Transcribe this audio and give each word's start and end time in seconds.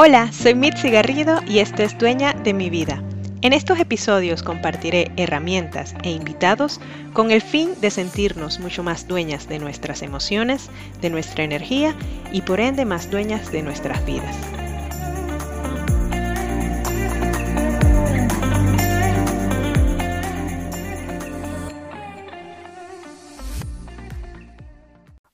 Hola, 0.00 0.30
soy 0.30 0.54
Mitzi 0.54 0.90
Garrido 0.90 1.40
y 1.44 1.58
esto 1.58 1.82
es 1.82 1.98
Dueña 1.98 2.32
de 2.32 2.54
mi 2.54 2.70
vida. 2.70 3.02
En 3.42 3.52
estos 3.52 3.80
episodios 3.80 4.44
compartiré 4.44 5.10
herramientas 5.16 5.96
e 6.04 6.10
invitados 6.12 6.80
con 7.12 7.32
el 7.32 7.42
fin 7.42 7.72
de 7.80 7.90
sentirnos 7.90 8.60
mucho 8.60 8.84
más 8.84 9.08
dueñas 9.08 9.48
de 9.48 9.58
nuestras 9.58 10.02
emociones, 10.02 10.70
de 11.00 11.10
nuestra 11.10 11.42
energía 11.42 11.96
y 12.30 12.42
por 12.42 12.60
ende 12.60 12.84
más 12.84 13.10
dueñas 13.10 13.50
de 13.50 13.64
nuestras 13.64 14.06
vidas. 14.06 14.36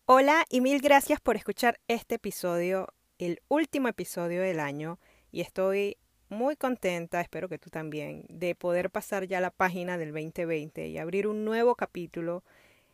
Hola 0.06 0.46
y 0.48 0.62
mil 0.62 0.80
gracias 0.80 1.20
por 1.20 1.36
escuchar 1.36 1.78
este 1.86 2.14
episodio 2.14 2.88
el 3.26 3.40
último 3.48 3.88
episodio 3.88 4.42
del 4.42 4.60
año 4.60 4.98
y 5.32 5.40
estoy 5.40 5.96
muy 6.28 6.56
contenta, 6.56 7.20
espero 7.20 7.48
que 7.48 7.58
tú 7.58 7.70
también, 7.70 8.26
de 8.28 8.54
poder 8.54 8.90
pasar 8.90 9.26
ya 9.26 9.40
la 9.40 9.50
página 9.50 9.96
del 9.96 10.12
2020 10.12 10.88
y 10.88 10.98
abrir 10.98 11.26
un 11.26 11.44
nuevo 11.44 11.74
capítulo 11.74 12.44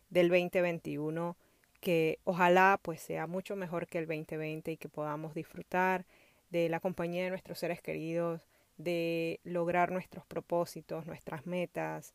del 0.09 0.29
2021 0.29 1.35
que 1.81 2.19
ojalá 2.23 2.79
pues 2.81 3.01
sea 3.01 3.27
mucho 3.27 3.55
mejor 3.55 3.87
que 3.87 3.97
el 3.97 4.07
2020 4.07 4.71
y 4.71 4.77
que 4.77 4.87
podamos 4.87 5.33
disfrutar 5.33 6.05
de 6.49 6.69
la 6.69 6.79
compañía 6.79 7.23
de 7.23 7.29
nuestros 7.29 7.59
seres 7.59 7.81
queridos, 7.81 8.47
de 8.77 9.39
lograr 9.43 9.91
nuestros 9.91 10.25
propósitos, 10.25 11.05
nuestras 11.05 11.45
metas 11.45 12.13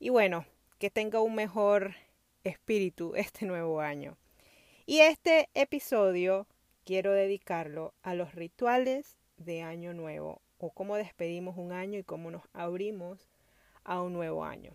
y 0.00 0.08
bueno, 0.08 0.44
que 0.78 0.90
tenga 0.90 1.20
un 1.20 1.34
mejor 1.34 1.94
espíritu 2.42 3.14
este 3.16 3.46
nuevo 3.46 3.80
año. 3.80 4.16
Y 4.86 5.00
este 5.00 5.50
episodio 5.54 6.46
quiero 6.88 7.12
dedicarlo 7.12 7.92
a 8.02 8.14
los 8.14 8.34
rituales 8.34 9.18
de 9.36 9.60
Año 9.60 9.92
Nuevo 9.92 10.40
o 10.56 10.70
cómo 10.70 10.96
despedimos 10.96 11.58
un 11.58 11.70
año 11.70 11.98
y 11.98 12.02
cómo 12.02 12.30
nos 12.30 12.44
abrimos 12.54 13.28
a 13.84 14.00
un 14.00 14.14
nuevo 14.14 14.42
año. 14.42 14.72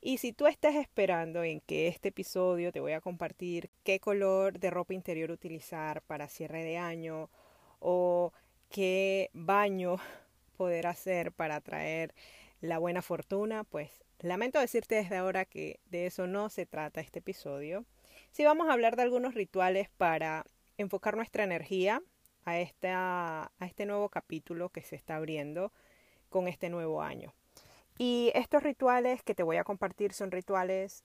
Y 0.00 0.16
si 0.16 0.32
tú 0.32 0.46
estás 0.46 0.76
esperando 0.76 1.44
en 1.44 1.60
que 1.60 1.88
este 1.88 2.08
episodio 2.08 2.72
te 2.72 2.80
voy 2.80 2.92
a 2.92 3.02
compartir 3.02 3.68
qué 3.84 4.00
color 4.00 4.60
de 4.60 4.70
ropa 4.70 4.94
interior 4.94 5.30
utilizar 5.30 6.00
para 6.00 6.26
cierre 6.26 6.64
de 6.64 6.78
año 6.78 7.28
o 7.80 8.32
qué 8.70 9.28
baño 9.34 9.98
poder 10.56 10.86
hacer 10.86 11.32
para 11.32 11.60
traer 11.60 12.14
la 12.62 12.78
buena 12.78 13.02
fortuna, 13.02 13.64
pues 13.64 13.90
lamento 14.20 14.58
decirte 14.58 14.94
desde 14.94 15.18
ahora 15.18 15.44
que 15.44 15.80
de 15.90 16.06
eso 16.06 16.26
no 16.26 16.48
se 16.48 16.64
trata 16.64 17.02
este 17.02 17.18
episodio. 17.18 17.84
Si 18.30 18.42
vamos 18.42 18.70
a 18.70 18.72
hablar 18.72 18.96
de 18.96 19.02
algunos 19.02 19.34
rituales 19.34 19.90
para 19.90 20.46
enfocar 20.78 21.16
nuestra 21.16 21.44
energía 21.44 22.02
a, 22.44 22.58
esta, 22.58 23.44
a 23.44 23.66
este 23.66 23.86
nuevo 23.86 24.08
capítulo 24.08 24.68
que 24.70 24.82
se 24.82 24.96
está 24.96 25.16
abriendo 25.16 25.72
con 26.28 26.48
este 26.48 26.68
nuevo 26.70 27.02
año. 27.02 27.34
Y 27.98 28.32
estos 28.34 28.62
rituales 28.62 29.22
que 29.22 29.34
te 29.34 29.42
voy 29.42 29.56
a 29.58 29.64
compartir 29.64 30.12
son 30.12 30.30
rituales 30.30 31.04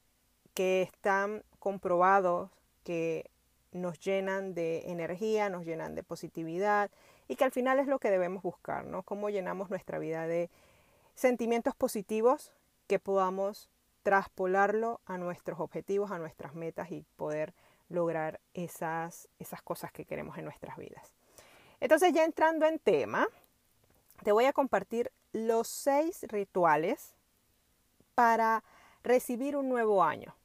que 0.53 0.81
están 0.81 1.43
comprobados 1.59 2.49
que 2.83 3.29
nos 3.71 3.99
llenan 3.99 4.53
de 4.53 4.89
energía, 4.89 5.49
nos 5.49 5.65
llenan 5.65 5.93
de 5.93 6.03
positividad 6.03 6.89
y 7.27 7.35
que 7.35 7.43
al 7.43 7.51
final 7.51 7.79
es 7.79 7.87
lo 7.87 7.99
que 7.99 8.09
debemos 8.09 8.41
buscar, 8.41 8.85
¿no? 8.85 9.03
Cómo 9.03 9.29
llenamos 9.29 9.69
nuestra 9.69 9.99
vida 9.99 10.25
de 10.25 10.49
sentimientos 11.13 11.75
positivos 11.75 12.53
que 12.87 12.99
podamos 12.99 13.69
traspolarlo 14.03 15.01
a 15.05 15.17
nuestros 15.17 15.59
objetivos, 15.59 16.11
a 16.11 16.19
nuestras 16.19 16.55
metas 16.55 16.91
y 16.91 17.03
poder 17.17 17.53
lograr 17.89 18.39
esas, 18.53 19.29
esas 19.39 19.61
cosas 19.61 19.91
que 19.91 20.05
queremos 20.05 20.37
en 20.37 20.45
nuestras 20.45 20.77
vidas. 20.77 21.13
Entonces 21.79 22.11
ya 22.13 22.25
entrando 22.25 22.65
en 22.65 22.79
tema, 22.79 23.27
te 24.23 24.31
voy 24.31 24.45
a 24.45 24.53
compartir 24.53 25.11
los 25.31 25.67
seis 25.67 26.25
rituales 26.29 27.13
para 28.15 28.63
recibir 29.03 29.55
un 29.55 29.69
nuevo 29.69 30.03
año. 30.03 30.35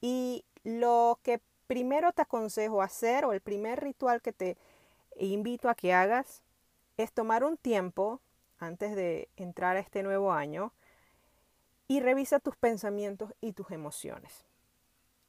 Y 0.00 0.44
lo 0.64 1.18
que 1.22 1.40
primero 1.66 2.12
te 2.12 2.22
aconsejo 2.22 2.82
hacer 2.82 3.24
o 3.24 3.32
el 3.32 3.40
primer 3.40 3.80
ritual 3.80 4.20
que 4.20 4.32
te 4.32 4.56
invito 5.18 5.68
a 5.68 5.74
que 5.74 5.92
hagas 5.92 6.42
es 6.96 7.12
tomar 7.12 7.44
un 7.44 7.56
tiempo 7.56 8.20
antes 8.58 8.94
de 8.94 9.28
entrar 9.36 9.76
a 9.76 9.80
este 9.80 10.02
nuevo 10.02 10.32
año 10.32 10.72
y 11.88 12.00
revisa 12.00 12.40
tus 12.40 12.56
pensamientos 12.56 13.34
y 13.40 13.52
tus 13.52 13.70
emociones. 13.70 14.44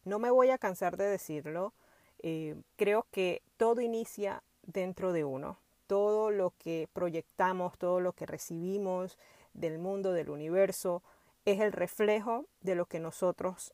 No 0.05 0.19
me 0.19 0.31
voy 0.31 0.49
a 0.49 0.57
cansar 0.57 0.97
de 0.97 1.05
decirlo. 1.05 1.73
Eh, 2.19 2.55
creo 2.75 3.05
que 3.11 3.41
todo 3.57 3.81
inicia 3.81 4.43
dentro 4.63 5.13
de 5.13 5.23
uno. 5.23 5.57
Todo 5.87 6.31
lo 6.31 6.53
que 6.57 6.87
proyectamos, 6.93 7.77
todo 7.77 7.99
lo 7.99 8.13
que 8.13 8.25
recibimos 8.25 9.17
del 9.53 9.79
mundo, 9.79 10.13
del 10.13 10.29
universo, 10.29 11.03
es 11.45 11.59
el 11.59 11.71
reflejo 11.71 12.45
de 12.61 12.75
lo 12.75 12.85
que 12.85 12.99
nosotros 12.99 13.73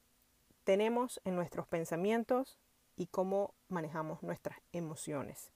tenemos 0.64 1.22
en 1.24 1.36
nuestros 1.36 1.68
pensamientos 1.68 2.58
y 2.98 3.08
cómo 3.08 3.54
manejamos 3.70 4.22
nuestras 4.24 4.60
emociones. 4.74 5.52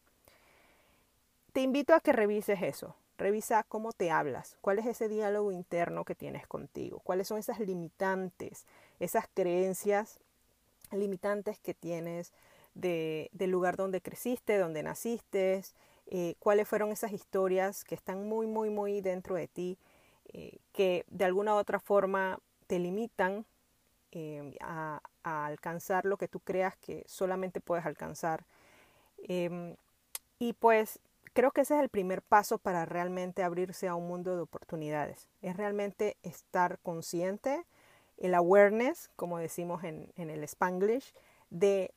Te 1.51 1.61
invito 1.61 1.93
a 1.93 1.99
que 1.99 2.13
revises 2.13 2.61
eso. 2.61 2.95
Revisa 3.17 3.63
cómo 3.63 3.93
te 3.93 4.09
hablas, 4.09 4.57
cuál 4.61 4.79
es 4.79 4.87
ese 4.87 5.07
diálogo 5.07 5.51
interno 5.51 6.03
que 6.03 6.15
tienes 6.15 6.47
contigo, 6.47 6.99
cuáles 7.03 7.27
son 7.27 7.37
esas 7.37 7.59
limitantes, 7.59 8.65
esas 8.99 9.27
creencias 9.35 10.19
limitantes 10.97 11.59
que 11.59 11.73
tienes 11.73 12.33
de, 12.73 13.29
del 13.33 13.51
lugar 13.51 13.75
donde 13.75 14.01
creciste, 14.01 14.57
donde 14.57 14.83
naciste, 14.83 15.63
eh, 16.07 16.35
cuáles 16.39 16.67
fueron 16.67 16.91
esas 16.91 17.11
historias 17.11 17.83
que 17.83 17.95
están 17.95 18.27
muy, 18.27 18.47
muy, 18.47 18.69
muy 18.69 19.01
dentro 19.01 19.35
de 19.35 19.47
ti, 19.47 19.77
eh, 20.33 20.57
que 20.71 21.05
de 21.09 21.25
alguna 21.25 21.55
u 21.55 21.57
otra 21.57 21.79
forma 21.79 22.39
te 22.67 22.79
limitan 22.79 23.45
eh, 24.11 24.55
a, 24.61 25.01
a, 25.23 25.45
alcanzar 25.45 26.05
lo 26.05 26.17
que 26.17 26.27
tú 26.27 26.39
creas 26.39 26.75
que 26.77 27.03
solamente 27.07 27.61
puedes 27.61 27.85
alcanzar. 27.85 28.45
Em, 29.27 29.75
y 30.39 30.53
pues 30.53 30.99
creo 31.33 31.51
que 31.51 31.61
ese 31.61 31.75
es 31.75 31.81
el 31.81 31.89
primer 31.89 32.21
paso 32.21 32.57
para 32.57 32.85
realmente 32.85 33.43
abrirse 33.43 33.87
a 33.87 33.95
un 33.95 34.07
mundo 34.07 34.35
de 34.35 34.41
oportunidades. 34.41 35.27
Es 35.41 35.57
realmente 35.57 36.17
estar 36.23 36.79
consciente 36.79 37.65
el 38.17 38.33
awareness, 38.35 39.09
como 39.15 39.37
decimos 39.37 39.83
en, 39.83 40.11
el 40.15 40.43
spanglish, 40.43 41.13
de 41.49 41.93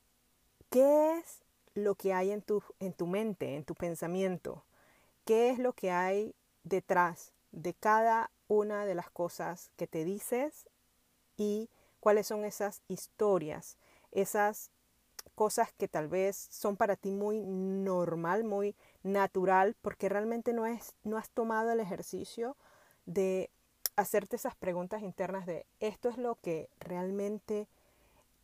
qué 0.69 1.17
es 1.17 1.43
lo 1.73 1.95
que 1.95 2.13
hay 2.13 2.31
en 2.31 2.41
tu, 2.41 2.63
en 2.79 2.93
tu 2.93 3.07
mente, 3.07 3.55
en 3.55 3.63
tu 3.63 3.75
pensamiento, 3.75 4.63
qué 5.25 5.49
es 5.49 5.59
lo 5.59 5.73
que 5.73 5.91
hay 5.91 6.35
detrás 6.63 7.33
de 7.51 7.73
cada 7.73 8.31
una 8.47 8.85
de 8.85 8.95
las 8.95 9.09
cosas 9.09 9.71
que 9.77 9.87
te 9.87 10.03
dices 10.03 10.67
y 11.37 11.69
cuáles 11.99 12.27
son 12.27 12.45
esas 12.45 12.81
historias, 12.87 13.77
esas 14.11 14.71
cosas 15.35 15.71
que 15.73 15.87
tal 15.87 16.07
vez 16.07 16.47
son 16.49 16.77
para 16.77 16.95
ti 16.95 17.11
muy 17.11 17.41
normal, 17.41 18.43
muy 18.43 18.75
natural, 19.03 19.75
porque 19.81 20.09
realmente 20.09 20.53
no, 20.53 20.65
es, 20.65 20.95
no 21.03 21.17
has 21.17 21.29
tomado 21.29 21.71
el 21.71 21.79
ejercicio 21.79 22.55
de 23.05 23.51
hacerte 23.97 24.35
esas 24.35 24.55
preguntas 24.55 25.01
internas 25.01 25.45
de 25.45 25.65
esto 25.79 26.07
es 26.07 26.17
lo 26.17 26.35
que 26.35 26.69
realmente 26.79 27.67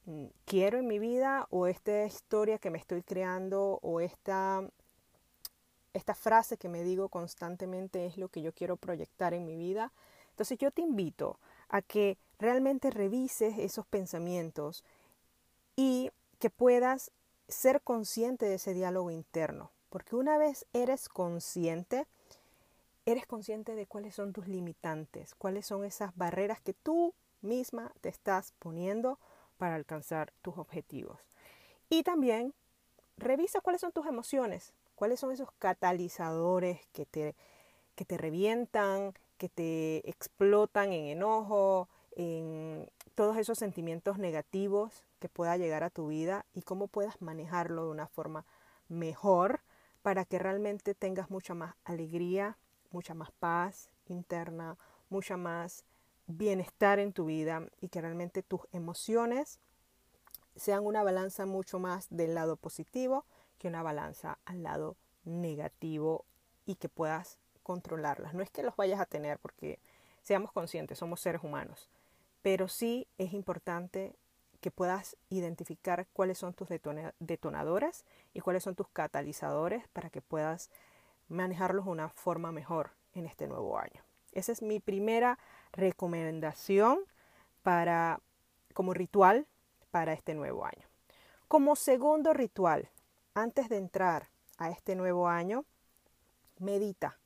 mm, 0.06 0.26
quiero 0.46 0.80
en 0.80 0.88
mi 0.88 1.00
vida 1.00 1.48
o 1.52 1.68
esta 1.68 2.04
historia 2.06 2.58
que 2.58 2.72
me 2.72 2.80
estoy 2.80 3.04
creando 3.04 3.80
o 3.82 4.02
esta, 4.02 4.68
esta 5.94 6.16
frase 6.16 6.58
que 6.58 6.70
me 6.70 6.84
digo 6.84 7.08
constantemente 7.08 8.06
es 8.06 8.18
lo 8.18 8.28
que 8.28 8.42
yo 8.42 8.52
quiero 8.52 8.76
proyectar 8.76 9.34
en 9.34 9.46
mi 9.46 9.56
vida. 9.56 9.94
Entonces 10.32 10.58
yo 10.58 10.72
te 10.72 10.82
invito 10.82 11.40
a 11.70 11.82
que 11.82 12.18
realmente 12.40 12.90
revises 12.90 13.58
esos 13.60 13.86
pensamientos 13.86 14.84
y 15.76 16.10
que 16.40 16.50
puedas 16.50 17.12
ser 17.48 17.82
consciente 17.82 18.48
de 18.48 18.56
ese 18.56 18.74
diálogo 18.74 19.12
interno. 19.12 19.72
Porque 19.90 20.16
una 20.16 20.40
vez 20.40 20.66
eres 20.74 21.08
consciente, 21.08 22.08
eres 23.06 23.26
consciente 23.26 23.76
de 23.76 23.86
cuáles 23.86 24.16
son 24.16 24.34
tus 24.34 24.48
limitantes, 24.48 25.36
cuáles 25.36 25.66
son 25.66 25.84
esas 25.84 26.16
barreras 26.16 26.62
que 26.62 26.74
tú 26.74 27.14
misma 27.42 27.92
te 28.02 28.10
estás 28.10 28.54
poniendo 28.60 29.20
para 29.58 29.76
alcanzar 29.76 30.34
tus 30.42 30.58
objetivos. 30.58 31.20
Y 31.90 32.04
también 32.04 32.54
revisa 33.18 33.62
cuáles 33.62 33.82
son 33.82 33.92
tus 33.92 34.06
emociones, 34.06 34.74
cuáles 34.96 35.20
son 35.20 35.32
esos 35.32 35.52
catalizadores 35.60 36.80
que 36.94 37.06
te, 37.06 37.36
que 37.96 38.06
te 38.06 38.18
revientan, 38.18 39.14
que 39.38 39.50
te 39.50 40.10
explotan 40.10 40.94
en 40.94 41.06
enojo, 41.08 41.90
en 42.16 42.90
todos 43.16 43.38
esos 43.38 43.58
sentimientos 43.58 44.18
negativos 44.18 45.04
que 45.20 45.30
pueda 45.30 45.58
llegar 45.58 45.84
a 45.84 45.90
tu 45.90 46.08
vida 46.08 46.46
y 46.54 46.62
cómo 46.62 46.88
puedas 46.88 47.22
manejarlo 47.22 47.86
de 47.86 47.92
una 47.92 48.08
forma 48.08 48.46
mejor 48.88 49.62
para 50.02 50.26
que 50.26 50.40
realmente 50.40 50.96
tengas 50.96 51.30
mucha 51.30 51.54
más 51.54 51.76
alegría, 51.86 52.58
mucha 52.94 53.14
más 53.14 53.32
paz 53.32 53.90
interna, 54.08 54.78
mucha 55.10 55.36
más 55.36 55.84
bienestar 56.28 57.00
en 57.00 57.12
tu 57.12 57.26
vida 57.26 57.68
y 57.82 57.90
que 57.90 58.02
realmente 58.02 58.44
tus 58.44 58.62
emociones 58.72 59.60
sean 60.56 60.86
una 60.86 61.04
balanza 61.04 61.46
mucho 61.46 61.80
más 61.80 62.08
del 62.10 62.36
lado 62.36 62.56
positivo 62.56 63.26
que 63.58 63.68
una 63.68 63.84
balanza 63.84 64.40
al 64.46 64.64
lado 64.64 64.96
negativo 65.26 66.26
y 66.66 66.76
que 66.76 66.90
puedas 66.90 67.40
controlarlas. 67.64 68.34
No 68.34 68.44
es 68.44 68.50
que 68.50 68.64
los 68.64 68.76
vayas 68.76 69.00
a 69.00 69.06
tener 69.06 69.40
porque 69.40 69.80
seamos 70.22 70.52
conscientes, 70.52 70.98
somos 70.98 71.20
seres 71.20 71.44
humanos, 71.44 71.90
pero 72.42 72.68
sí 72.68 73.08
es 73.18 73.34
importante 73.34 74.16
que 74.62 74.72
puedas 74.72 75.18
identificar 75.30 76.08
cuáles 76.14 76.38
son 76.38 76.54
tus 76.54 76.70
detonadoras 77.20 78.06
y 78.34 78.40
cuáles 78.40 78.64
son 78.64 78.76
tus 78.76 78.88
catalizadores 78.88 79.88
para 79.90 80.10
que 80.10 80.22
puedas 80.22 80.70
manejarlos 81.28 81.86
de 81.86 81.92
una 81.92 82.10
forma 82.10 82.52
mejor 82.52 82.92
en 83.14 83.26
este 83.26 83.48
nuevo 83.48 83.78
año. 83.78 84.02
Esa 84.32 84.52
es 84.52 84.62
mi 84.62 84.80
primera 84.80 85.38
recomendación 85.72 87.00
para 87.62 88.20
como 88.74 88.94
ritual 88.94 89.48
para 89.92 90.14
este 90.14 90.34
nuevo 90.34 90.66
año. 90.66 90.88
Como 91.48 91.76
segundo 91.76 92.34
ritual, 92.34 92.90
antes 93.36 93.70
de 93.70 93.78
entrar 93.78 94.30
a 94.58 94.70
este 94.70 94.96
nuevo 94.96 95.28
año, 95.28 95.66
medita. 96.60 97.18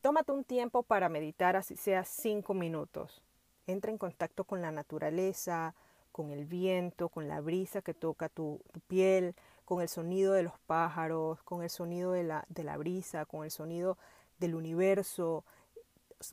Tómate 0.00 0.32
un 0.32 0.44
tiempo 0.44 0.82
para 0.82 1.08
meditar, 1.08 1.56
así 1.56 1.76
sea 1.76 2.04
cinco 2.04 2.54
minutos. 2.54 3.22
Entra 3.66 3.90
en 3.90 3.98
contacto 3.98 4.44
con 4.44 4.62
la 4.62 4.70
naturaleza, 4.70 5.74
con 6.12 6.30
el 6.30 6.46
viento, 6.46 7.08
con 7.08 7.28
la 7.28 7.40
brisa 7.40 7.82
que 7.82 7.92
toca 7.92 8.28
tu, 8.28 8.60
piel, 8.86 9.34
con 9.66 9.82
el 9.82 9.88
sonido 9.88 10.32
de 10.32 10.44
los 10.44 10.58
pájaros, 10.60 11.42
con 11.42 11.62
el 11.62 11.68
sonido 11.68 12.12
de 12.12 12.22
la, 12.22 12.46
de 12.48 12.64
la 12.64 12.78
brisa, 12.78 13.26
con 13.26 13.44
el 13.44 13.50
sonido 13.50 13.98
del 14.38 14.54
universo. 14.54 15.44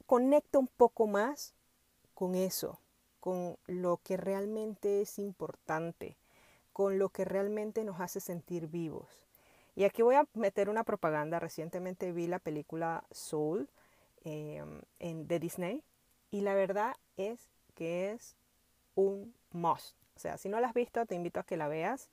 Conecta 0.05 0.59
un 0.59 0.67
poco 0.67 1.07
más 1.07 1.53
con 2.13 2.35
eso, 2.35 2.79
con 3.19 3.57
lo 3.65 3.97
que 3.97 4.17
realmente 4.17 5.01
es 5.01 5.17
importante, 5.19 6.15
con 6.71 6.99
lo 6.99 7.09
que 7.09 7.25
realmente 7.25 7.83
nos 7.83 7.99
hace 7.99 8.19
sentir 8.19 8.67
vivos. 8.67 9.23
Y 9.75 9.85
aquí 9.85 10.03
voy 10.03 10.15
a 10.15 10.27
meter 10.35 10.69
una 10.69 10.83
propaganda. 10.83 11.39
Recientemente 11.39 12.11
vi 12.11 12.27
la 12.27 12.39
película 12.39 13.03
Soul 13.11 13.67
em, 14.23 14.81
en, 14.99 15.27
de 15.27 15.39
Disney 15.39 15.83
y 16.29 16.41
la 16.41 16.53
verdad 16.53 16.95
es 17.17 17.49
que 17.73 18.11
es 18.11 18.35
un 18.93 19.33
must. 19.51 19.97
O 20.15 20.19
sea, 20.19 20.37
si 20.37 20.49
no 20.49 20.59
la 20.59 20.67
has 20.67 20.75
visto, 20.75 21.03
te 21.07 21.15
invito 21.15 21.39
a 21.39 21.43
que 21.43 21.57
la 21.57 21.67
veas 21.67 22.09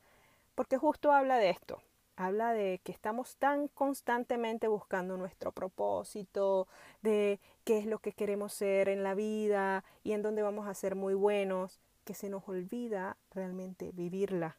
porque 0.55 0.79
justo 0.79 1.12
habla 1.12 1.38
de 1.38 1.50
esto. 1.50 1.82
Habla 2.17 2.52
de 2.52 2.81
que 2.85 2.93
estamos 2.93 3.37
tan 3.37 3.69
constantemente 3.69 4.69
buscando 4.69 5.17
nuestro 5.17 5.52
propósito, 5.52 6.69
de 7.00 7.41
qué 7.64 7.79
es 7.79 7.87
lo 7.87 7.99
que 7.99 8.12
queremos 8.12 8.52
ser 8.52 8.91
en 8.91 9.02
la 9.02 9.14
vida 9.14 9.85
y 10.05 10.12
en 10.12 10.23
dónde 10.23 10.43
vamos 10.43 10.67
a 10.67 10.75
ser 10.75 10.97
muy 10.97 11.14
buenos, 11.14 11.81
que 12.05 12.14
se 12.14 12.29
nos 12.29 12.47
olvida 12.49 13.17
realmente 13.31 13.93
vivirla, 13.93 14.58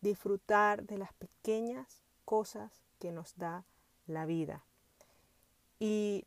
disfrutar 0.00 0.84
de 0.84 0.96
las 0.96 1.12
pequeñas 1.12 2.02
cosas 2.24 2.84
que 2.98 3.12
nos 3.12 3.36
da 3.36 3.64
la 4.06 4.24
vida. 4.24 4.64
Y 5.78 6.24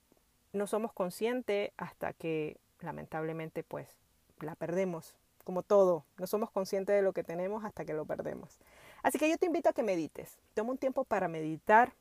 no 0.53 0.67
somos 0.67 0.93
conscientes 0.93 1.71
hasta 1.77 2.13
que 2.13 2.59
lamentablemente 2.81 3.63
pues 3.63 3.95
la 4.41 4.55
perdemos, 4.55 5.15
como 5.43 5.63
todo, 5.63 6.03
no 6.17 6.27
somos 6.27 6.51
conscientes 6.51 6.95
de 6.95 7.01
lo 7.01 7.13
que 7.13 7.23
tenemos 7.23 7.63
hasta 7.63 7.85
que 7.85 7.93
lo 7.93 8.05
perdemos. 8.05 8.59
Así 9.03 9.17
que 9.17 9.29
yo 9.29 9.37
te 9.37 9.45
invito 9.45 9.69
a 9.69 9.73
que 9.73 9.83
medites, 9.83 10.37
toma 10.53 10.71
un 10.71 10.77
tiempo 10.77 11.03
para 11.03 11.27
meditar, 11.27 11.93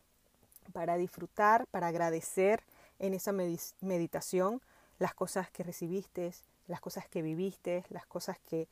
para 0.72 0.96
disfrutar, 0.96 1.66
para 1.70 1.88
agradecer 1.88 2.62
en 2.98 3.14
esa 3.14 3.32
meditación 3.32 4.60
las 4.98 5.14
cosas 5.14 5.50
que 5.50 5.62
recibiste, 5.62 6.32
las 6.66 6.80
cosas 6.80 7.08
que 7.08 7.22
viviste, 7.22 7.84
las 7.90 8.06
cosas 8.06 8.38
que 8.40 8.68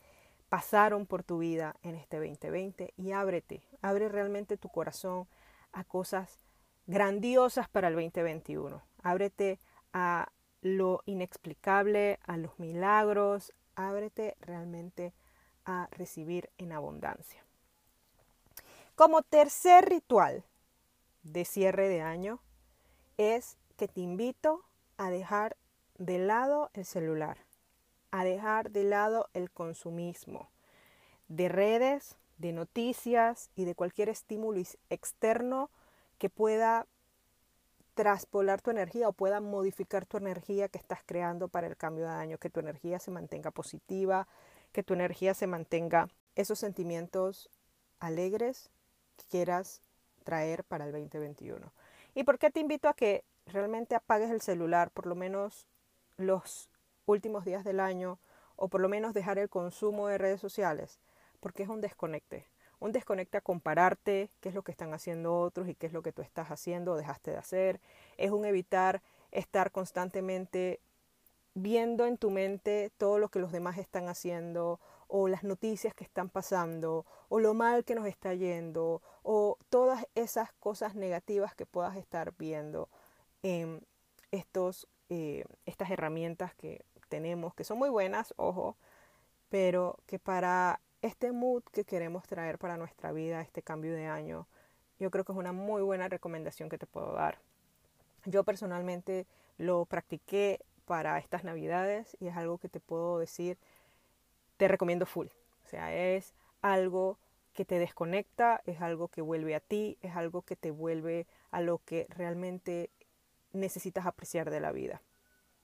pasaron 0.48 1.06
por 1.06 1.22
tu 1.22 1.38
vida 1.38 1.76
en 1.82 1.94
este 1.94 2.18
2020 2.18 2.94
y 2.96 3.12
ábrete, 3.12 3.62
abre 3.82 4.08
realmente 4.08 4.56
tu 4.56 4.68
corazón 4.68 5.26
a 5.72 5.84
cosas 5.84 6.38
grandiosas 6.86 7.68
para 7.68 7.88
el 7.88 7.94
2021. 7.94 8.82
Ábrete 9.02 9.58
a 9.92 10.30
lo 10.62 11.02
inexplicable, 11.06 12.18
a 12.24 12.36
los 12.36 12.58
milagros, 12.58 13.52
ábrete 13.74 14.36
realmente 14.40 15.12
a 15.64 15.88
recibir 15.92 16.50
en 16.58 16.72
abundancia. 16.72 17.43
Como 18.94 19.22
tercer 19.22 19.88
ritual 19.88 20.44
de 21.22 21.44
cierre 21.44 21.88
de 21.88 22.00
año 22.00 22.40
es 23.16 23.56
que 23.76 23.88
te 23.88 24.00
invito 24.00 24.64
a 24.96 25.10
dejar 25.10 25.56
de 25.98 26.18
lado 26.18 26.70
el 26.74 26.84
celular 26.84 27.38
a 28.14 28.22
dejar 28.22 28.70
de 28.70 28.84
lado 28.84 29.28
el 29.34 29.50
consumismo 29.50 30.48
de 31.26 31.48
redes, 31.48 32.14
de 32.38 32.52
noticias 32.52 33.50
y 33.56 33.64
de 33.64 33.74
cualquier 33.74 34.08
estímulo 34.08 34.62
externo 34.88 35.68
que 36.18 36.30
pueda 36.30 36.86
traspolar 37.94 38.62
tu 38.62 38.70
energía 38.70 39.08
o 39.08 39.12
pueda 39.12 39.40
modificar 39.40 40.06
tu 40.06 40.16
energía 40.16 40.68
que 40.68 40.78
estás 40.78 41.00
creando 41.04 41.48
para 41.48 41.66
el 41.66 41.76
cambio 41.76 42.04
de 42.04 42.12
año, 42.12 42.38
que 42.38 42.50
tu 42.50 42.60
energía 42.60 43.00
se 43.00 43.10
mantenga 43.10 43.50
positiva, 43.50 44.28
que 44.70 44.84
tu 44.84 44.94
energía 44.94 45.34
se 45.34 45.48
mantenga 45.48 46.08
esos 46.36 46.60
sentimientos 46.60 47.50
alegres 47.98 48.70
quieras 49.30 49.82
traer 50.24 50.64
para 50.64 50.86
el 50.86 50.92
2021. 50.92 51.72
¿Y 52.14 52.24
por 52.24 52.38
qué 52.38 52.50
te 52.50 52.60
invito 52.60 52.88
a 52.88 52.94
que 52.94 53.24
realmente 53.46 53.94
apagues 53.94 54.30
el 54.30 54.40
celular 54.40 54.90
por 54.90 55.06
lo 55.06 55.14
menos 55.14 55.66
los 56.16 56.70
últimos 57.06 57.44
días 57.44 57.64
del 57.64 57.80
año 57.80 58.18
o 58.56 58.68
por 58.68 58.80
lo 58.80 58.88
menos 58.88 59.14
dejar 59.14 59.38
el 59.38 59.48
consumo 59.48 60.08
de 60.08 60.18
redes 60.18 60.40
sociales, 60.40 60.98
porque 61.40 61.64
es 61.64 61.68
un 61.68 61.80
desconecte. 61.80 62.46
Un 62.80 62.92
desconecte 62.92 63.38
a 63.38 63.40
compararte 63.40 64.30
qué 64.40 64.48
es 64.50 64.54
lo 64.54 64.62
que 64.62 64.72
están 64.72 64.92
haciendo 64.94 65.38
otros 65.40 65.68
y 65.68 65.74
qué 65.74 65.86
es 65.86 65.92
lo 65.92 66.02
que 66.02 66.12
tú 66.12 66.22
estás 66.22 66.50
haciendo 66.50 66.92
o 66.92 66.96
dejaste 66.96 67.30
de 67.30 67.38
hacer. 67.38 67.80
Es 68.16 68.30
un 68.30 68.44
evitar 68.44 69.02
estar 69.32 69.70
constantemente 69.70 70.80
viendo 71.54 72.04
en 72.06 72.18
tu 72.18 72.30
mente 72.30 72.90
todo 72.98 73.18
lo 73.18 73.28
que 73.28 73.38
los 73.38 73.52
demás 73.52 73.78
están 73.78 74.08
haciendo 74.08 74.80
o 75.08 75.28
las 75.28 75.44
noticias 75.44 75.94
que 75.94 76.04
están 76.04 76.28
pasando 76.28 77.06
o 77.28 77.40
lo 77.40 77.54
mal 77.54 77.84
que 77.84 77.94
nos 77.94 78.06
está 78.06 78.34
yendo 78.34 79.02
o 79.22 79.58
todas 79.68 80.06
esas 80.14 80.52
cosas 80.54 80.94
negativas 80.94 81.54
que 81.54 81.66
puedas 81.66 81.96
estar 81.96 82.32
viendo 82.36 82.88
en 83.42 83.86
estos, 84.30 84.88
eh, 85.08 85.44
estas 85.66 85.90
herramientas 85.90 86.54
que 86.54 86.84
tenemos, 87.08 87.54
que 87.54 87.64
son 87.64 87.78
muy 87.78 87.90
buenas, 87.90 88.34
ojo, 88.36 88.76
pero 89.48 89.98
que 90.06 90.18
para 90.18 90.80
este 91.02 91.32
mood 91.32 91.62
que 91.70 91.84
queremos 91.84 92.26
traer 92.26 92.58
para 92.58 92.76
nuestra 92.76 93.12
vida, 93.12 93.40
este 93.42 93.62
cambio 93.62 93.94
de 93.94 94.06
año, 94.06 94.48
yo 94.98 95.10
creo 95.10 95.24
que 95.24 95.32
es 95.32 95.38
una 95.38 95.52
muy 95.52 95.82
buena 95.82 96.08
recomendación 96.08 96.68
que 96.68 96.78
te 96.78 96.86
puedo 96.86 97.12
dar. 97.12 97.38
Yo 98.24 98.42
personalmente 98.44 99.26
lo 99.58 99.84
practiqué 99.84 100.60
para 100.86 101.18
estas 101.18 101.44
navidades 101.44 102.16
y 102.20 102.28
es 102.28 102.36
algo 102.36 102.58
que 102.58 102.68
te 102.68 102.80
puedo 102.80 103.18
decir, 103.18 103.58
te 104.64 104.68
recomiendo 104.68 105.04
full. 105.04 105.26
O 105.26 105.68
sea, 105.68 105.94
es 105.94 106.32
algo 106.62 107.18
que 107.52 107.66
te 107.66 107.78
desconecta, 107.78 108.62
es 108.64 108.80
algo 108.80 109.08
que 109.08 109.20
vuelve 109.20 109.54
a 109.54 109.60
ti, 109.60 109.98
es 110.00 110.16
algo 110.16 110.40
que 110.40 110.56
te 110.56 110.70
vuelve 110.70 111.26
a 111.50 111.60
lo 111.60 111.82
que 111.84 112.06
realmente 112.08 112.88
necesitas 113.52 114.06
apreciar 114.06 114.50
de 114.50 114.60
la 114.60 114.72
vida. 114.72 115.02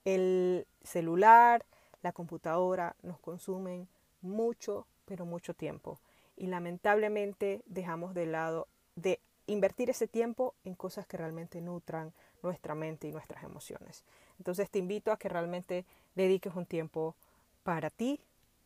El 0.04 0.66
celular, 0.82 1.64
la 2.02 2.12
computadora 2.12 2.94
nos 3.00 3.18
consumen 3.20 3.88
mucho, 4.20 4.86
pero 5.06 5.24
mucho 5.24 5.54
tiempo. 5.54 5.98
Y 6.36 6.48
lamentablemente 6.48 7.62
dejamos 7.64 8.12
de 8.12 8.26
lado 8.26 8.68
de 8.96 9.18
invertir 9.46 9.88
ese 9.88 10.08
tiempo 10.08 10.54
en 10.62 10.74
cosas 10.74 11.06
que 11.06 11.16
realmente 11.16 11.62
nutran 11.62 12.12
nuestra 12.42 12.74
mente 12.74 13.08
y 13.08 13.12
nuestras 13.12 13.44
emociones. 13.44 14.04
Entonces 14.36 14.68
te 14.68 14.78
invito 14.78 15.10
a 15.10 15.18
que 15.18 15.30
realmente 15.30 15.86
dediques 16.14 16.54
un 16.54 16.66
tiempo 16.66 17.16
para 17.62 17.88
ti, 17.88 18.20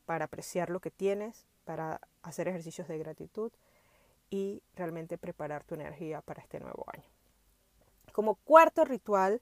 para 0.07 0.27
apreciar 0.27 0.71
lo 0.71 0.81
que 0.81 0.91
tienes, 0.91 1.47
para 1.65 2.01
hacer 2.23 2.49
ejercicios 2.49 2.89
de 2.89 2.99
gratitud 2.99 3.53
y 4.31 4.63
realmente 4.75 5.19
preparar 5.19 5.65
tu 5.65 5.75
energía 5.75 6.21
para 6.21 6.43
este 6.43 6.61
nuevo 6.61 6.85
año. 6.93 7.09
Como 8.13 8.37
cuarto 8.37 8.85
ritual 8.85 9.41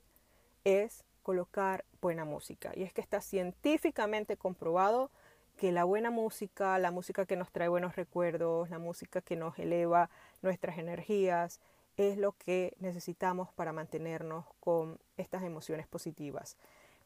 es 0.65 1.05
colocar 1.23 1.85
buena 2.01 2.25
música. 2.25 2.73
Y 2.75 2.83
es 2.83 2.93
que 2.93 3.01
está 3.01 3.21
científicamente 3.21 4.37
comprobado 4.37 5.11
que 5.57 5.73
la 5.73 5.85
buena 5.85 6.11
música, 6.11 6.79
la 6.79 6.91
música 6.91 7.27
que 7.27 7.37
nos 7.37 7.51
trae 7.53 7.69
buenos 7.69 7.97
recuerdos, 7.97 8.71
la 8.71 8.79
música 8.79 9.21
que 9.21 9.37
nos 9.37 9.59
eleva 9.59 10.11
nuestras 10.43 10.79
energías, 10.79 11.61
es 11.97 12.17
lo 12.19 12.33
que 12.33 12.75
necesitamos 12.81 13.53
para 13.53 13.73
mantenernos 13.73 14.47
con 14.61 14.99
estas 15.17 15.43
emociones 15.43 15.87
positivas, 15.87 16.57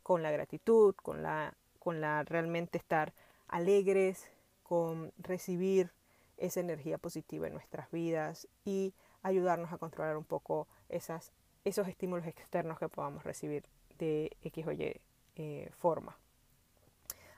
con 0.02 0.22
la 0.22 0.30
gratitud, 0.30 0.94
con 0.94 1.22
la, 1.22 1.54
con 1.78 2.00
la 2.00 2.22
realmente 2.22 2.78
estar 2.78 3.12
alegres, 3.48 4.28
con 4.62 5.12
recibir 5.18 5.92
esa 6.36 6.60
energía 6.60 6.98
positiva 6.98 7.46
en 7.46 7.52
nuestras 7.52 7.90
vidas 7.90 8.48
y 8.64 8.94
ayudarnos 9.22 9.72
a 9.72 9.78
controlar 9.78 10.16
un 10.16 10.24
poco 10.24 10.66
esas, 10.88 11.32
esos 11.64 11.88
estímulos 11.88 12.26
externos 12.26 12.78
que 12.78 12.88
podamos 12.88 13.24
recibir 13.24 13.64
de 13.98 14.36
X 14.42 14.66
o 14.66 14.72
Y 14.72 15.00
eh, 15.36 15.70
forma. 15.78 16.16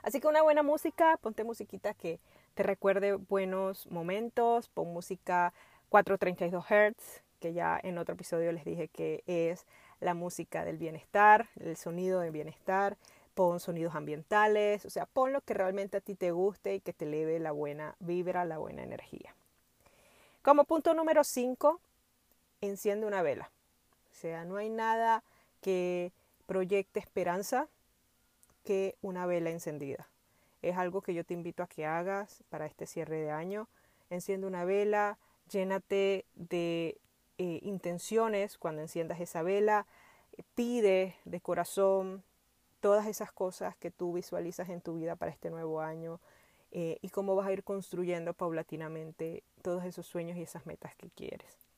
Así 0.02 0.20
que 0.20 0.26
una 0.26 0.42
buena 0.42 0.62
música, 0.62 1.18
ponte 1.20 1.44
musiquita 1.44 1.92
que 1.94 2.20
te 2.54 2.62
recuerde 2.62 3.14
buenos 3.14 3.86
momentos, 3.90 4.68
pon 4.68 4.92
música 4.92 5.52
432 5.90 6.64
Hz, 6.64 7.22
que 7.40 7.52
ya 7.52 7.78
en 7.82 7.98
otro 7.98 8.14
episodio 8.14 8.52
les 8.52 8.64
dije 8.64 8.88
que 8.88 9.22
es 9.26 9.66
la 10.00 10.14
música 10.14 10.64
del 10.64 10.78
bienestar, 10.78 11.48
el 11.56 11.76
sonido 11.76 12.20
del 12.20 12.30
bienestar, 12.30 12.96
pon 13.38 13.60
sonidos 13.60 13.94
ambientales, 13.94 14.84
o 14.84 14.90
sea, 14.90 15.06
pon 15.06 15.32
lo 15.32 15.42
que 15.42 15.54
realmente 15.54 15.98
a 15.98 16.00
ti 16.00 16.16
te 16.16 16.32
guste 16.32 16.74
y 16.74 16.80
que 16.80 16.92
te 16.92 17.04
eleve 17.04 17.38
la 17.38 17.52
buena 17.52 17.94
vibra, 18.00 18.44
la 18.44 18.58
buena 18.58 18.82
energía. 18.82 19.32
Como 20.42 20.64
punto 20.64 20.92
número 20.92 21.22
5, 21.22 21.80
enciende 22.62 23.06
una 23.06 23.22
vela. 23.22 23.48
O 24.10 24.14
sea, 24.16 24.44
no 24.44 24.56
hay 24.56 24.70
nada 24.70 25.22
que 25.60 26.10
proyecte 26.46 26.98
esperanza 26.98 27.68
que 28.64 28.96
una 29.02 29.24
vela 29.24 29.50
encendida. 29.50 30.08
Es 30.60 30.76
algo 30.76 31.00
que 31.00 31.14
yo 31.14 31.22
te 31.22 31.34
invito 31.34 31.62
a 31.62 31.68
que 31.68 31.86
hagas 31.86 32.42
para 32.48 32.66
este 32.66 32.86
cierre 32.86 33.20
de 33.20 33.30
año. 33.30 33.68
Enciende 34.10 34.48
una 34.48 34.64
vela, 34.64 35.16
llénate 35.48 36.24
de 36.34 36.98
eh, 37.38 37.60
intenciones 37.62 38.58
cuando 38.58 38.82
enciendas 38.82 39.20
esa 39.20 39.44
vela, 39.44 39.86
pide 40.56 41.14
de 41.24 41.40
corazón 41.40 42.24
todas 42.80 43.06
esas 43.06 43.32
cosas 43.32 43.76
que 43.76 43.90
tú 43.90 44.12
visualizas 44.12 44.68
en 44.68 44.80
tu 44.80 44.94
vida 44.94 45.16
para 45.16 45.30
este 45.30 45.50
nuevo 45.50 45.80
año 45.80 46.20
eh, 46.70 46.98
y 47.00 47.08
cómo 47.10 47.34
vas 47.34 47.46
a 47.46 47.52
ir 47.52 47.64
construyendo 47.64 48.34
paulatinamente 48.34 49.42
todos 49.62 49.84
esos 49.84 50.06
sueños 50.06 50.36
y 50.36 50.42
esas 50.42 50.66
metas 50.66 50.94
que 50.96 51.10
quieres. 51.10 51.68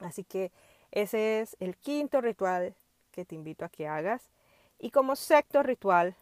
Así 0.00 0.24
que 0.24 0.52
ese 0.90 1.40
es 1.40 1.56
el 1.60 1.76
quinto 1.76 2.20
ritual 2.20 2.74
que 3.10 3.24
te 3.24 3.34
invito 3.34 3.64
a 3.64 3.68
que 3.68 3.88
hagas. 3.88 4.30
Y 4.78 4.90
como 4.90 5.16
sexto 5.16 5.62
ritual, 5.62 6.16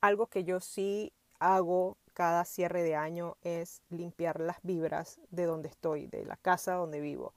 algo 0.00 0.26
que 0.26 0.44
yo 0.44 0.60
sí 0.60 1.12
hago 1.38 1.96
cada 2.14 2.44
cierre 2.44 2.82
de 2.82 2.94
año 2.94 3.36
es 3.42 3.82
limpiar 3.90 4.40
las 4.40 4.58
vibras 4.62 5.20
de 5.30 5.44
donde 5.44 5.68
estoy, 5.68 6.06
de 6.06 6.24
la 6.24 6.36
casa 6.36 6.74
donde 6.74 7.00
vivo. 7.00 7.32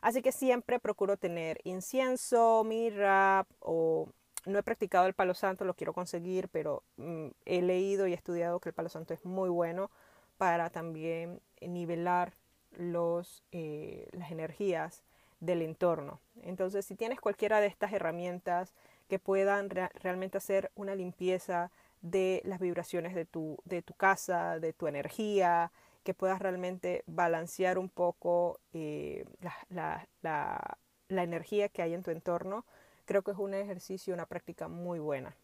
Así 0.00 0.22
que 0.22 0.32
siempre 0.32 0.80
procuro 0.80 1.16
tener 1.16 1.60
incienso, 1.64 2.64
mirra 2.64 3.46
o 3.60 4.08
no 4.46 4.58
he 4.58 4.62
practicado 4.62 5.06
el 5.06 5.14
palo 5.14 5.34
santo, 5.34 5.64
lo 5.64 5.74
quiero 5.74 5.92
conseguir, 5.92 6.48
pero 6.48 6.82
mm, 6.96 7.28
he 7.44 7.62
leído 7.62 8.06
y 8.06 8.12
estudiado 8.12 8.60
que 8.60 8.70
el 8.70 8.74
palo 8.74 8.88
santo 8.88 9.14
es 9.14 9.24
muy 9.24 9.48
bueno 9.48 9.90
para 10.38 10.70
también 10.70 11.40
nivelar 11.60 12.32
los, 12.76 13.42
eh, 13.52 14.08
las 14.12 14.30
energías 14.30 15.02
del 15.40 15.62
entorno. 15.62 16.20
Entonces, 16.42 16.86
si 16.86 16.94
tienes 16.94 17.20
cualquiera 17.20 17.60
de 17.60 17.66
estas 17.66 17.92
herramientas 17.92 18.74
que 19.08 19.18
puedan 19.18 19.70
realmente 19.70 20.38
hacer 20.38 20.70
una 20.74 20.94
limpieza 20.94 21.70
de 22.00 22.42
las 22.44 22.60
vibraciones 22.60 23.14
de 23.14 23.24
tu, 23.24 23.58
de 23.64 23.82
tu 23.82 23.94
casa, 23.94 24.58
de 24.58 24.72
tu 24.72 24.86
energía, 24.86 25.70
que 26.02 26.14
puedas 26.14 26.40
realmente 26.40 27.04
balancear 27.06 27.78
un 27.78 27.88
poco 27.88 28.58
eh, 28.72 29.24
la, 29.70 30.08
la, 30.22 30.78
la 31.08 31.22
energía 31.22 31.68
que 31.68 31.82
hay 31.82 31.94
en 31.94 32.02
tu 32.02 32.10
entorno, 32.10 32.64
creo 33.04 33.22
que 33.22 33.32
es 33.32 33.38
un 33.38 33.54
ejercicio, 33.54 34.14
una 34.14 34.26
práctica 34.26 34.68
muy 34.68 34.98
buena. 34.98 35.36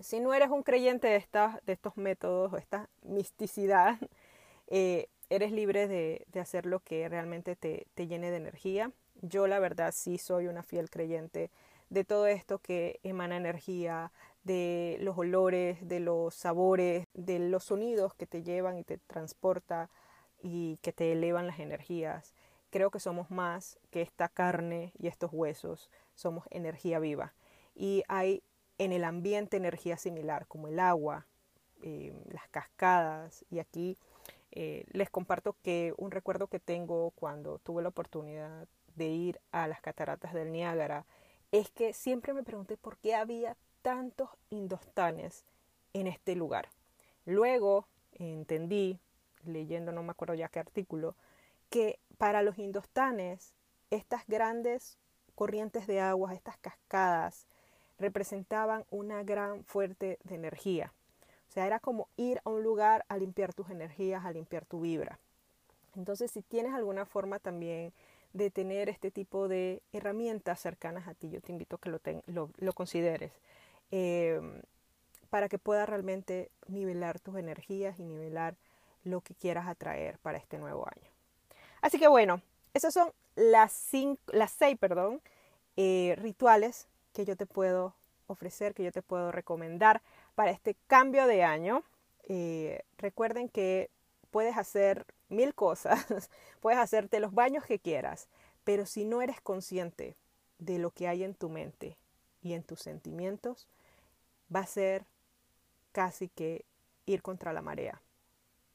Si 0.00 0.20
no 0.20 0.32
eres 0.32 0.50
un 0.50 0.62
creyente 0.62 1.08
de, 1.08 1.16
estas, 1.16 1.64
de 1.64 1.72
estos 1.72 1.96
métodos 1.96 2.52
o 2.52 2.56
esta 2.56 2.88
misticidad, 3.02 3.98
eh, 4.68 5.08
eres 5.30 5.52
libre 5.52 5.88
de, 5.88 6.26
hacer 6.40 6.66
lo 6.66 6.80
que 6.80 7.08
realmente 7.08 7.56
te, 7.56 7.86
te 7.94 8.06
llene 8.06 8.30
de 8.30 8.36
energía. 8.36 8.92
Yo 9.20 9.46
la 9.46 9.58
verdad 9.58 9.92
sí 9.92 10.18
soy 10.18 10.46
una 10.46 10.62
fiel 10.62 10.90
creyente 10.90 11.50
de 11.90 12.04
todo 12.04 12.26
esto 12.26 12.58
que 12.58 13.00
emana 13.02 13.36
energía, 13.36 14.12
de 14.44 14.98
los 15.00 15.18
olores, 15.18 15.86
de 15.86 16.00
los 16.00 16.34
sabores, 16.34 17.06
de 17.14 17.38
los 17.38 17.64
sonidos 17.64 18.14
que 18.14 18.26
te 18.26 18.42
llevan 18.42 18.78
y 18.78 18.84
te 18.84 18.98
transporta 18.98 19.90
y 20.42 20.78
que 20.82 20.92
te 20.92 21.12
elevan 21.12 21.46
las 21.46 21.58
energías. 21.58 22.34
Creo 22.70 22.90
que 22.90 23.00
somos 23.00 23.30
más 23.30 23.78
que 23.90 24.02
esta 24.02 24.28
carne 24.28 24.92
y 24.98 25.06
estos 25.06 25.32
huesos 25.32 25.90
somos 26.14 26.44
energía 26.50 26.98
viva. 26.98 27.32
Y 27.74 28.02
hay 28.08 28.42
en 28.78 28.92
el 28.92 29.04
ambiente 29.04 29.56
energía 29.56 29.96
similar, 29.96 30.46
como 30.46 30.68
el 30.68 30.78
agua, 30.78 31.26
eh, 31.82 32.12
las 32.30 32.48
cascadas. 32.48 33.44
Y 33.50 33.58
aquí 33.58 33.96
eh, 34.52 34.84
les 34.92 35.10
comparto 35.10 35.56
que 35.62 35.94
un 35.96 36.10
recuerdo 36.10 36.48
que 36.48 36.60
tengo 36.60 37.10
cuando 37.12 37.58
tuve 37.58 37.82
la 37.82 37.88
oportunidad 37.88 38.66
de 38.96 39.08
ir 39.08 39.40
a 39.52 39.68
las 39.68 39.80
cataratas 39.80 40.34
del 40.34 40.52
Niágara 40.52 41.06
es 41.52 41.70
que 41.70 41.92
siempre 41.92 42.34
me 42.34 42.42
pregunté 42.42 42.76
por 42.76 42.98
qué 42.98 43.14
había 43.14 43.56
tantos 43.82 44.28
indostanes 44.50 45.44
en 45.94 46.06
este 46.06 46.34
lugar. 46.34 46.68
Luego 47.24 47.86
entendí, 48.12 48.98
leyendo 49.44 49.92
no 49.92 50.02
me 50.02 50.10
acuerdo 50.10 50.34
ya 50.34 50.48
qué 50.48 50.58
artículo, 50.58 51.14
que 51.70 51.98
para 52.18 52.42
los 52.42 52.58
indostanes 52.58 53.54
estas 53.90 54.26
grandes 54.26 54.98
corrientes 55.34 55.86
de 55.86 56.00
aguas, 56.00 56.34
estas 56.34 56.58
cascadas, 56.58 57.46
representaban 57.98 58.84
una 58.90 59.22
gran 59.22 59.64
fuerte 59.64 60.18
de 60.24 60.34
energía. 60.34 60.92
O 61.48 61.52
sea, 61.52 61.66
era 61.66 61.80
como 61.80 62.08
ir 62.16 62.40
a 62.44 62.50
un 62.50 62.62
lugar 62.62 63.04
a 63.08 63.16
limpiar 63.16 63.54
tus 63.54 63.70
energías, 63.70 64.24
a 64.24 64.32
limpiar 64.32 64.66
tu 64.66 64.80
vibra. 64.80 65.18
Entonces, 65.96 66.30
si 66.30 66.42
tienes 66.42 66.74
alguna 66.74 67.06
forma 67.06 67.38
también 67.38 67.92
de 68.32 68.50
tener 68.50 68.88
este 68.88 69.10
tipo 69.10 69.48
de 69.48 69.82
herramientas 69.92 70.60
cercanas 70.60 71.08
a 71.08 71.14
ti, 71.14 71.30
yo 71.30 71.40
te 71.40 71.52
invito 71.52 71.76
a 71.76 71.80
que 71.80 72.22
lo, 72.26 72.50
lo, 72.58 72.72
consideres 72.74 73.32
em, 73.90 74.60
para 75.30 75.48
que 75.48 75.58
puedas 75.58 75.88
realmente 75.88 76.50
nivelar 76.66 77.18
tus 77.18 77.36
energías 77.36 77.98
y 77.98 78.04
nivelar 78.04 78.56
lo 79.02 79.22
que 79.22 79.34
quieras 79.34 79.66
atraer 79.66 80.18
para 80.18 80.38
este 80.38 80.58
nuevo 80.58 80.86
año. 80.86 81.17
Así 81.80 81.98
que 81.98 82.08
bueno, 82.08 82.42
esos 82.74 82.92
son 82.94 83.12
las, 83.34 83.72
cinco, 83.72 84.20
las 84.32 84.52
seis 84.52 84.76
perdón, 84.78 85.20
eh, 85.76 86.14
rituales 86.18 86.88
que 87.12 87.24
yo 87.24 87.36
te 87.36 87.46
puedo 87.46 87.94
ofrecer, 88.26 88.74
que 88.74 88.84
yo 88.84 88.92
te 88.92 89.02
puedo 89.02 89.32
recomendar 89.32 90.02
para 90.34 90.50
este 90.50 90.76
cambio 90.86 91.26
de 91.26 91.42
año. 91.42 91.82
Eh, 92.28 92.82
recuerden 92.98 93.48
que 93.48 93.90
puedes 94.30 94.56
hacer 94.56 95.06
mil 95.28 95.54
cosas, 95.54 96.06
puedes 96.60 96.78
hacerte 96.78 97.20
los 97.20 97.34
baños 97.34 97.64
que 97.64 97.78
quieras, 97.78 98.28
pero 98.64 98.86
si 98.86 99.04
no 99.04 99.22
eres 99.22 99.40
consciente 99.40 100.16
de 100.58 100.78
lo 100.78 100.90
que 100.90 101.08
hay 101.08 101.24
en 101.24 101.34
tu 101.34 101.48
mente 101.48 101.96
y 102.42 102.52
en 102.52 102.62
tus 102.62 102.80
sentimientos, 102.80 103.68
va 104.54 104.60
a 104.60 104.66
ser 104.66 105.04
casi 105.92 106.28
que 106.28 106.64
ir 107.06 107.22
contra 107.22 107.52
la 107.52 107.62
marea, 107.62 108.00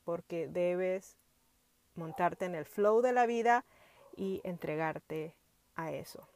porque 0.03 0.48
debes 0.48 1.15
montarte 1.95 2.45
en 2.45 2.55
el 2.55 2.65
flow 2.65 3.01
de 3.01 3.13
la 3.13 3.25
vida 3.25 3.65
y 4.15 4.41
entregarte 4.43 5.35
a 5.75 5.91
eso. 5.91 6.27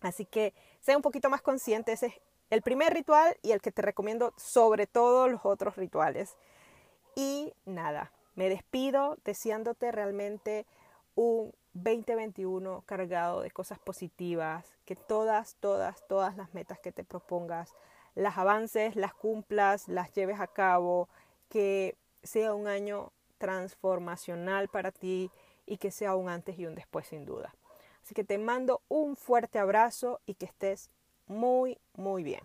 Así 0.00 0.24
que 0.24 0.54
sea 0.80 0.96
un 0.96 1.02
poquito 1.02 1.30
más 1.30 1.42
consciente, 1.42 1.92
ese 1.92 2.06
es 2.06 2.14
el 2.50 2.62
primer 2.62 2.94
ritual 2.94 3.36
y 3.42 3.52
el 3.52 3.60
que 3.60 3.72
te 3.72 3.82
recomiendo 3.82 4.32
sobre 4.36 4.86
todos 4.86 5.30
los 5.30 5.44
otros 5.44 5.76
rituales. 5.76 6.36
Y 7.14 7.52
nada, 7.64 8.12
me 8.34 8.48
despido 8.48 9.18
deseándote 9.24 9.90
realmente 9.92 10.66
un 11.14 11.52
2021 11.74 12.82
cargado 12.86 13.42
de 13.42 13.50
cosas 13.50 13.78
positivas, 13.78 14.64
que 14.84 14.96
todas, 14.96 15.56
todas, 15.56 16.06
todas 16.06 16.36
las 16.36 16.54
metas 16.54 16.78
que 16.78 16.92
te 16.92 17.04
propongas, 17.04 17.74
las 18.14 18.38
avances, 18.38 18.96
las 18.96 19.14
cumplas, 19.14 19.88
las 19.88 20.12
lleves 20.12 20.40
a 20.40 20.46
cabo, 20.46 21.08
que 21.48 21.96
sea 22.22 22.54
un 22.54 22.66
año 22.66 23.12
transformacional 23.38 24.68
para 24.68 24.92
ti 24.92 25.30
y 25.66 25.78
que 25.78 25.90
sea 25.90 26.14
un 26.16 26.28
antes 26.28 26.58
y 26.58 26.66
un 26.66 26.74
después 26.74 27.06
sin 27.06 27.24
duda. 27.24 27.54
Así 28.02 28.14
que 28.14 28.24
te 28.24 28.38
mando 28.38 28.82
un 28.88 29.16
fuerte 29.16 29.58
abrazo 29.58 30.20
y 30.26 30.34
que 30.34 30.46
estés 30.46 30.90
muy, 31.26 31.78
muy 31.94 32.22
bien. 32.22 32.40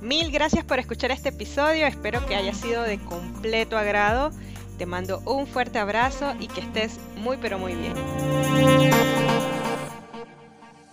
Mil 0.00 0.30
gracias 0.30 0.64
por 0.64 0.78
escuchar 0.78 1.10
este 1.12 1.30
episodio, 1.30 1.86
espero 1.86 2.26
que 2.26 2.34
haya 2.34 2.52
sido 2.52 2.82
de 2.82 2.98
completo 2.98 3.78
agrado. 3.78 4.30
Te 4.76 4.86
mando 4.86 5.20
un 5.24 5.46
fuerte 5.46 5.78
abrazo 5.78 6.34
y 6.40 6.48
que 6.48 6.60
estés 6.60 6.98
muy, 7.16 7.38
pero 7.38 7.58
muy 7.58 7.74
bien. 7.74 7.94